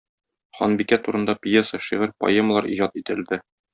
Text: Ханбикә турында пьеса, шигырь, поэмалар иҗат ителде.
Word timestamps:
Ханбикә 0.59 0.99
турында 1.07 1.35
пьеса, 1.43 1.81
шигырь, 1.89 2.17
поэмалар 2.25 2.65
иҗат 2.77 2.99
ителде. 3.03 3.41